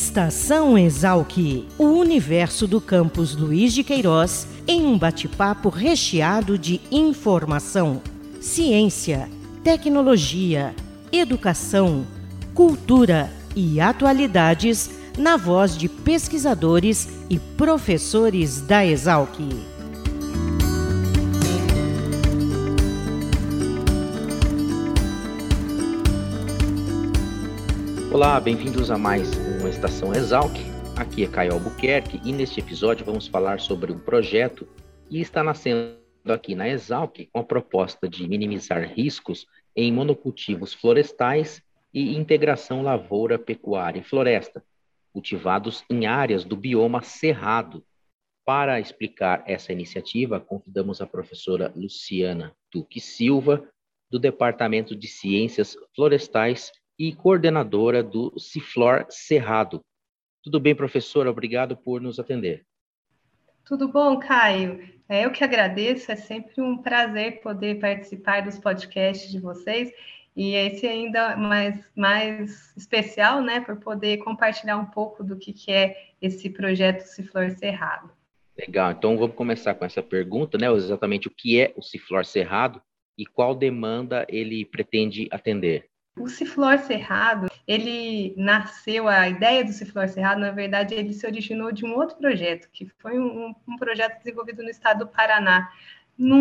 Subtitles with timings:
[0.00, 8.00] Estação Exalc, o universo do campus Luiz de Queiroz, em um bate-papo recheado de informação,
[8.40, 9.28] ciência,
[9.64, 10.72] tecnologia,
[11.10, 12.06] educação,
[12.54, 19.40] cultura e atualidades na voz de pesquisadores e professores da Exalc.
[28.12, 30.54] Olá, bem-vindos a mais uma Estação Exalc.
[30.96, 34.68] Aqui é Caio Albuquerque e neste episódio vamos falar sobre um projeto
[35.08, 35.98] que está nascendo
[36.28, 41.60] aqui na Exalc com a proposta de minimizar riscos em monocultivos florestais
[41.92, 44.62] e integração lavoura, pecuária e floresta,
[45.12, 47.84] cultivados em áreas do bioma cerrado.
[48.44, 53.68] Para explicar essa iniciativa, convidamos a professora Luciana Duque Silva,
[54.08, 59.80] do Departamento de Ciências Florestais e coordenadora do Ciflor Cerrado.
[60.42, 61.30] Tudo bem, professora?
[61.30, 62.64] Obrigado por nos atender.
[63.64, 64.82] Tudo bom, Caio?
[65.08, 69.92] É, eu que agradeço, é sempre um prazer poder participar dos podcasts de vocês
[70.34, 75.72] e esse ainda mais, mais especial, né, por poder compartilhar um pouco do que, que
[75.72, 78.10] é esse projeto Ciflor Cerrado.
[78.56, 82.80] Legal, então vamos começar com essa pergunta, né, exatamente o que é o Ciflor Cerrado
[83.16, 85.88] e qual demanda ele pretende atender.
[86.18, 91.70] O Ciflor Cerrado, ele nasceu, a ideia do Ciflor Cerrado, na verdade, ele se originou
[91.72, 95.70] de um outro projeto, que foi um, um projeto desenvolvido no estado do Paraná,
[96.18, 96.36] no,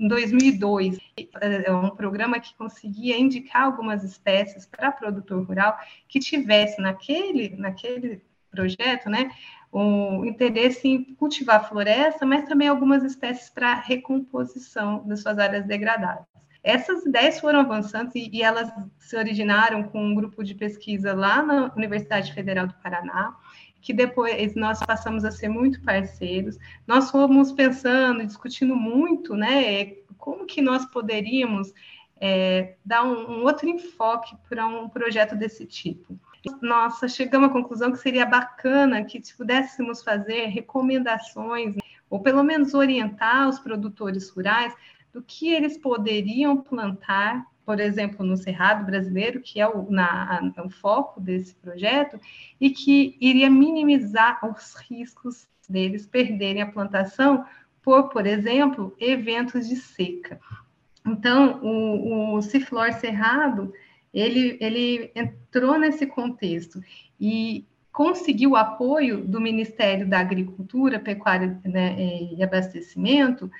[0.00, 0.98] em 2002.
[1.40, 8.22] É um programa que conseguia indicar algumas espécies para produtor rural que tivesse naquele, naquele
[8.50, 9.30] projeto, né,
[9.70, 16.24] o interesse em cultivar floresta, mas também algumas espécies para recomposição das suas áreas degradadas.
[16.68, 21.42] Essas ideias foram avançando e, e, elas se originaram com um grupo de pesquisa lá
[21.42, 23.34] na Universidade Federal do Paraná,
[23.80, 26.58] que depois nós passamos a ser muito parceiros.
[26.86, 31.72] Nós fomos pensando, discutindo muito, né, como que nós poderíamos
[32.20, 36.20] é, dar um, um outro enfoque para um projeto desse tipo.
[36.60, 41.76] Nossa, chegamos à conclusão que seria bacana que pudéssemos fazer recomendações,
[42.10, 44.74] ou pelo menos orientar os produtores rurais
[45.12, 50.62] do que eles poderiam plantar, por exemplo, no Cerrado Brasileiro, que é o, na, a,
[50.62, 52.20] o foco desse projeto,
[52.60, 57.44] e que iria minimizar os riscos deles perderem a plantação
[57.82, 60.40] por, por exemplo, eventos de seca.
[61.06, 63.72] Então, o, o Ciflor Cerrado,
[64.12, 66.82] ele, ele entrou nesse contexto
[67.18, 71.96] e conseguiu apoio do Ministério da Agricultura, Pecuária né,
[72.32, 73.50] e Abastecimento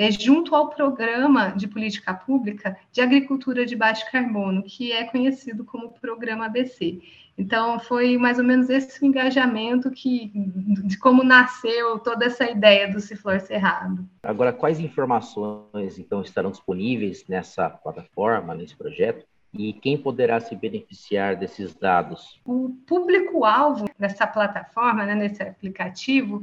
[0.00, 5.62] é, junto ao Programa de Política Pública de Agricultura de Baixo Carbono, que é conhecido
[5.62, 7.02] como Programa ABC.
[7.36, 12.90] Então, foi mais ou menos esse o engajamento que, de como nasceu toda essa ideia
[12.90, 14.08] do Ciflor Cerrado.
[14.22, 19.26] Agora, quais informações, então, estarão disponíveis nessa plataforma, nesse projeto?
[19.52, 22.40] E quem poderá se beneficiar desses dados?
[22.46, 26.42] O público-alvo dessa plataforma, né, nesse aplicativo,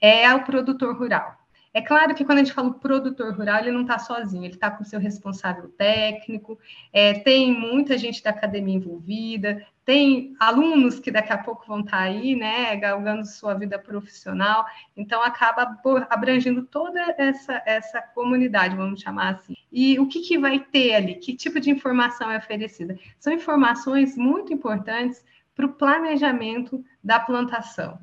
[0.00, 1.43] é o produtor rural.
[1.74, 4.70] É claro que quando a gente fala produtor rural, ele não está sozinho, ele está
[4.70, 6.56] com seu responsável técnico,
[6.92, 11.96] é, tem muita gente da academia envolvida, tem alunos que daqui a pouco vão estar
[11.96, 14.64] tá aí, né, galgando sua vida profissional,
[14.96, 15.76] então acaba
[16.08, 19.56] abrangendo toda essa, essa comunidade, vamos chamar assim.
[19.72, 21.16] E o que, que vai ter ali?
[21.16, 22.96] Que tipo de informação é oferecida?
[23.18, 25.24] São informações muito importantes
[25.56, 27.98] para o planejamento da plantação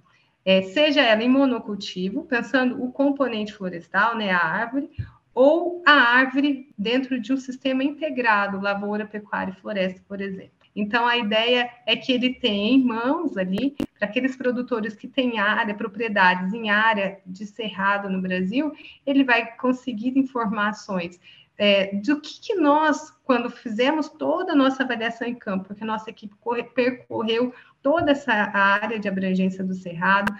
[0.45, 4.89] é, seja ela em monocultivo, pensando o componente florestal, né, a árvore,
[5.33, 10.51] ou a árvore dentro de um sistema integrado, lavoura, pecuária e floresta, por exemplo.
[10.75, 15.37] Então, a ideia é que ele tenha em mãos ali, para aqueles produtores que têm
[15.37, 18.71] área, propriedades em área de cerrado no Brasil,
[19.05, 21.19] ele vai conseguir informações
[21.57, 25.87] é, do que, que, nós, quando fizemos toda a nossa avaliação em campo, porque a
[25.87, 30.33] nossa equipe corre, percorreu toda essa área de abrangência do cerrado,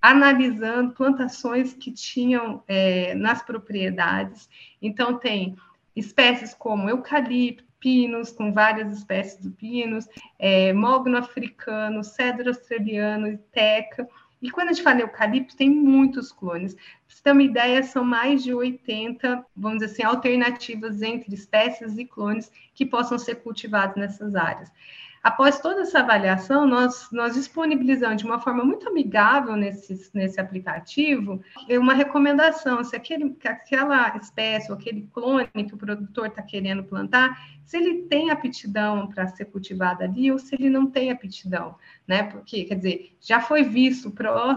[0.00, 4.48] analisando plantações que tinham é, nas propriedades.
[4.80, 5.56] Então, tem
[5.94, 13.36] espécies como eucalipto, pinos, com várias espécies de pinos, é, mogno africano, cedro australiano e
[13.36, 14.08] teca.
[14.40, 16.74] E quando a gente fala eucalipto, tem muitos clones.
[16.74, 21.96] Para você ter uma ideia, são mais de 80, vamos dizer assim, alternativas entre espécies
[21.96, 24.70] e clones que possam ser cultivados nessas áreas.
[25.26, 31.42] Após toda essa avaliação, nós, nós disponibilizamos de uma forma muito amigável nesse, nesse aplicativo
[31.68, 37.36] uma recomendação, se aquele, aquela espécie ou aquele clone que o produtor está querendo plantar,
[37.64, 41.74] se ele tem aptidão para ser cultivado ali ou se ele não tem aptidão,
[42.06, 42.22] né?
[42.22, 44.14] Porque, quer dizer, já foi visto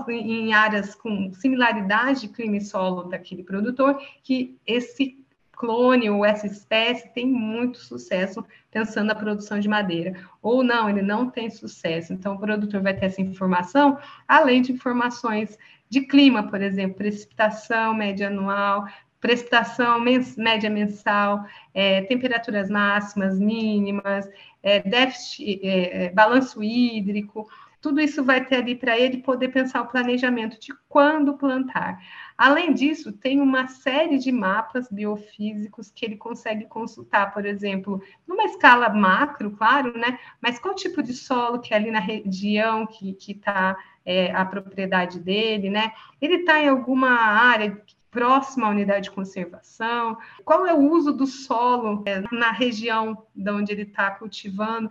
[0.07, 5.17] em áreas com similaridade de clima e solo daquele produtor que esse
[5.59, 10.13] clone ou essa espécie tem muito sucesso pensando na produção de madeira.
[10.41, 12.13] Ou não, ele não tem sucesso.
[12.13, 15.57] Então, o produtor vai ter essa informação, além de informações
[15.89, 18.87] de clima, por exemplo, precipitação média anual,
[19.19, 24.29] precipitação mens média mensal, é, temperaturas máximas, mínimas,
[24.63, 27.49] é, déficit, é, é balanço hídrico,
[27.81, 31.99] tudo isso vai ter ali para ele poder pensar o planejamento de quando plantar.
[32.37, 38.43] Além disso, tem uma série de mapas biofísicos que ele consegue consultar, por exemplo, numa
[38.45, 40.19] escala macro, claro, né?
[40.41, 45.19] Mas qual tipo de solo que é ali na região que está é, a propriedade
[45.19, 45.91] dele, né?
[46.21, 51.27] Ele está em alguma área próxima à unidade de conservação, qual é o uso do
[51.27, 54.89] solo é, na região de onde ele está cultivando,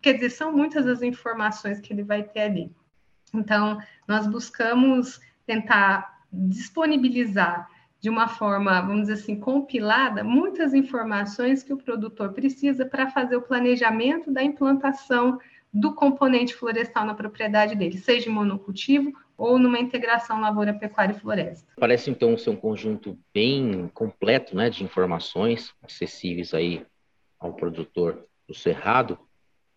[0.00, 2.72] quer dizer, são muitas as informações que ele vai ter ali.
[3.34, 7.68] Então, nós buscamos tentar disponibilizar
[8.00, 13.36] de uma forma, vamos dizer assim, compilada, muitas informações que o produtor precisa para fazer
[13.36, 15.38] o planejamento da implantação
[15.72, 21.18] do componente florestal na propriedade dele, seja em monocultivo ou numa integração lavoura, pecuária e
[21.18, 21.72] floresta.
[21.78, 26.84] Parece então ser um conjunto bem completo, né, de informações acessíveis aí
[27.38, 29.18] ao produtor do cerrado.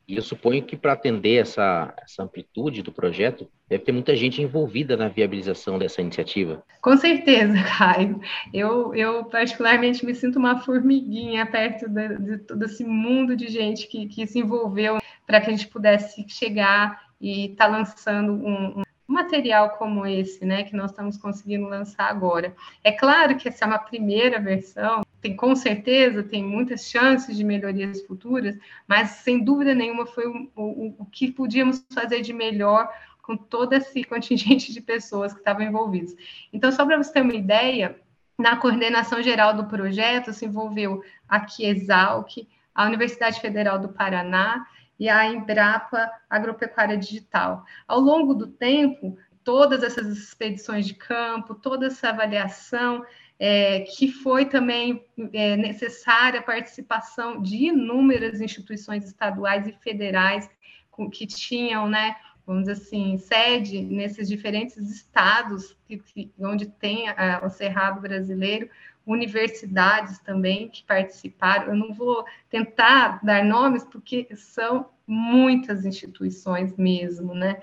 [0.07, 4.41] E eu suponho que para atender essa, essa amplitude do projeto, deve ter muita gente
[4.41, 6.63] envolvida na viabilização dessa iniciativa.
[6.81, 8.19] Com certeza, Caio.
[8.53, 13.87] Eu, eu particularmente me sinto uma formiguinha perto de, de todo esse mundo de gente
[13.87, 18.79] que, que se envolveu para que a gente pudesse chegar e estar tá lançando um,
[18.79, 22.55] um material como esse, né, que nós estamos conseguindo lançar agora.
[22.83, 27.43] É claro que essa é uma primeira versão, tem com certeza tem muitas chances de
[27.43, 28.57] melhorias futuras,
[28.87, 32.91] mas sem dúvida nenhuma foi o, o, o que podíamos fazer de melhor
[33.21, 36.15] com todo esse contingente de pessoas que estavam envolvidas.
[36.53, 37.99] Então, só para você ter uma ideia,
[38.37, 44.67] na coordenação geral do projeto se envolveu a Exalc, a Universidade Federal do Paraná
[44.99, 47.65] e a Embrapa Agropecuária Digital.
[47.87, 53.05] Ao longo do tempo, todas essas expedições de campo, toda essa avaliação,
[53.39, 60.49] é, que foi também é, necessária a participação de inúmeras instituições estaduais e federais
[60.89, 62.15] com, que tinham, né,
[62.45, 68.69] vamos dizer assim, sede nesses diferentes estados que, que, onde tem a, o Cerrado brasileiro,
[69.05, 71.67] universidades também que participaram.
[71.67, 77.61] Eu não vou tentar dar nomes porque são muitas instituições mesmo, né?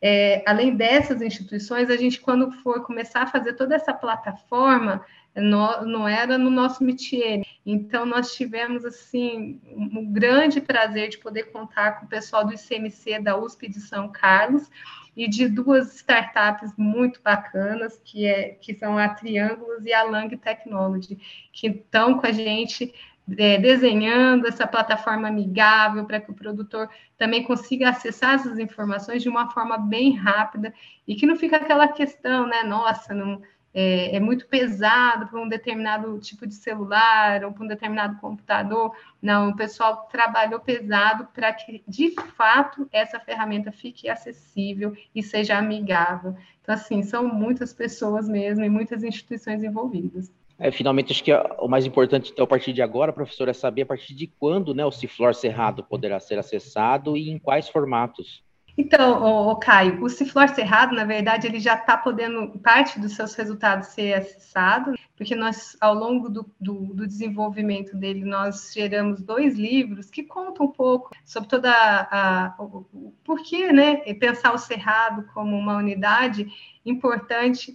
[0.00, 6.08] É, além dessas instituições, a gente, quando for começar a fazer toda essa plataforma, não,
[6.08, 7.42] era no nosso métier.
[7.64, 13.20] Então, nós tivemos, assim, um grande prazer de poder contar com o pessoal do ICMC
[13.20, 14.70] da USP de São Carlos
[15.16, 20.36] e de duas startups muito bacanas, que, é, que são a Triângulos e a Lang
[20.36, 21.18] Technology,
[21.52, 22.92] que estão com a gente
[23.36, 29.28] é, desenhando essa plataforma amigável para que o produtor também consiga acessar essas informações de
[29.28, 30.72] uma forma bem rápida
[31.08, 32.62] e que não fica aquela questão, né?
[32.62, 33.42] Nossa, não,
[33.78, 38.96] é, é muito pesado para um determinado tipo de celular ou para um determinado computador.
[39.20, 45.58] Não, o pessoal trabalhou pesado para que, de fato, essa ferramenta fique acessível e seja
[45.58, 46.34] amigável.
[46.62, 50.32] Então, assim, são muitas pessoas mesmo e muitas instituições envolvidas.
[50.58, 53.82] É, finalmente, acho que o mais importante então, a partir de agora, professor, é saber
[53.82, 58.42] a partir de quando né, o Ciflor Cerrado poderá ser acessado e em quais formatos.
[58.78, 63.34] Então, o, Caio, o Ciflor Cerrado, na verdade, ele já está podendo, parte dos seus
[63.34, 69.54] resultados ser acessado, porque nós, ao longo do, do, do, desenvolvimento dele, nós geramos dois
[69.58, 74.58] livros que contam um pouco sobre toda a, a o, o porquê, né, pensar o
[74.58, 76.46] Cerrado como uma unidade
[76.84, 77.74] importante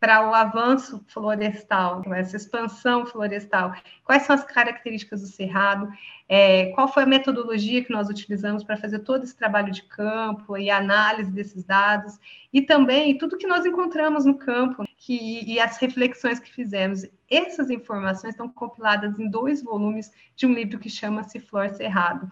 [0.00, 3.74] para o avanço florestal, essa expansão florestal?
[4.02, 5.92] Quais são as características do cerrado?
[6.26, 10.56] É, qual foi a metodologia que nós utilizamos para fazer todo esse trabalho de campo
[10.56, 12.18] e análise desses dados?
[12.50, 17.04] E também tudo que nós encontramos no campo que, e as reflexões que fizemos.
[17.30, 22.26] Essas informações estão compiladas em dois volumes de um livro que chama-se Flor Cerrado.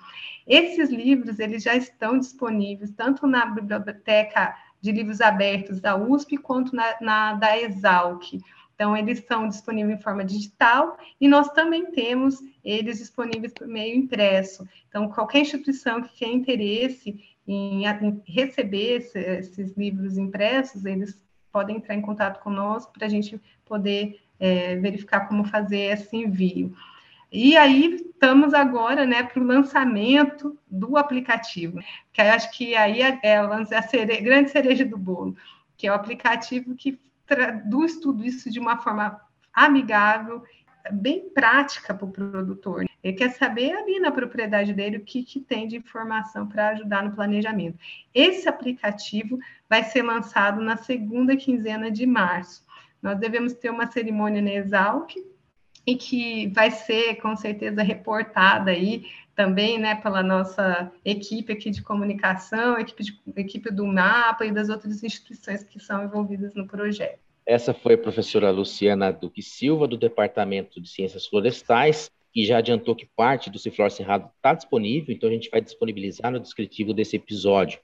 [0.47, 6.75] Esses livros eles já estão disponíveis tanto na biblioteca de livros abertos da USP quanto
[6.75, 8.41] na, na da Exalc.
[8.75, 13.97] Então, eles são disponíveis em forma digital e nós também temos eles disponíveis por meio
[13.97, 14.69] impresso.
[14.89, 21.21] Então, qualquer instituição que tenha interesse em, em receber esse, esses livros impressos, eles
[21.51, 26.73] podem entrar em contato conosco para a gente poder é, verificar como fazer esse envio.
[27.33, 31.79] E aí estamos agora né, para o lançamento do aplicativo,
[32.13, 33.47] que eu acho que aí é, é a
[34.21, 35.37] grande cereja do bolo,
[35.77, 39.21] que é o aplicativo que traduz tudo isso de uma forma
[39.55, 40.43] amigável,
[40.91, 42.87] bem prática para o produtor.
[43.05, 47.05] Ele quer saber ali na propriedade dele o que, que tem de informação para ajudar
[47.05, 47.79] no planejamento.
[48.13, 52.67] Esse aplicativo vai ser lançado na segunda quinzena de março.
[53.01, 55.15] Nós devemos ter uma cerimônia na Exalc,
[55.97, 59.05] que vai ser com certeza reportada aí
[59.35, 64.69] também, né, pela nossa equipe aqui de comunicação, equipe, de, equipe do MAPA e das
[64.69, 67.21] outras instituições que são envolvidas no projeto.
[67.47, 72.97] Essa foi a professora Luciana Duque Silva, do Departamento de Ciências Florestais, que já adiantou
[72.97, 77.17] que parte do Ciflor Cerrado está disponível, então a gente vai disponibilizar no descritivo desse
[77.17, 77.81] episódio.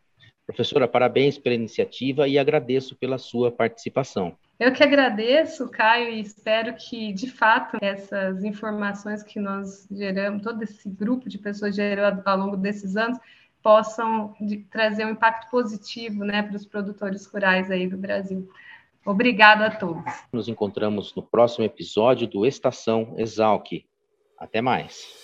[0.47, 4.37] Professora, parabéns pela iniciativa e agradeço pela sua participação.
[4.59, 10.63] Eu que agradeço, Caio, e espero que, de fato, essas informações que nós geramos, todo
[10.63, 13.19] esse grupo de pessoas gerou ao longo desses anos,
[13.63, 14.35] possam
[14.71, 18.49] trazer um impacto positivo né, para os produtores rurais aí do Brasil.
[19.05, 20.05] Obrigada a todos.
[20.33, 23.85] Nos encontramos no próximo episódio do Estação Exalc.
[24.39, 25.24] Até mais.